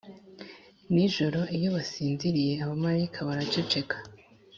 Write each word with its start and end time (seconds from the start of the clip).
nijoro 0.93 1.39
iyo 1.57 1.69
basinziriye 1.75 2.53
abamarayika 2.63 3.19
baraceceka 3.27 3.95